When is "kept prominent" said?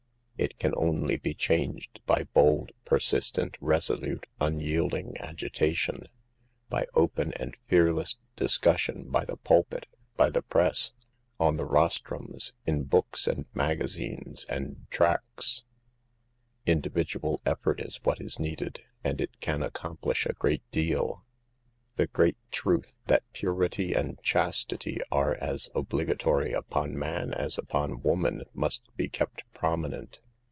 29.07-30.19